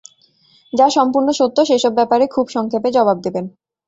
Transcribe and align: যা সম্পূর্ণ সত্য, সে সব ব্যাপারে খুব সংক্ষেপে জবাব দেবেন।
যা 0.73 0.87
সম্পূর্ণ 0.89 1.27
সত্য, 1.31 1.57
সে 1.65 1.75
সব 1.79 1.93
ব্যাপারে 1.95 2.25
খুব 2.27 2.45
সংক্ষেপে 2.55 2.89
জবাব 2.97 3.17
দেবেন। 3.25 3.45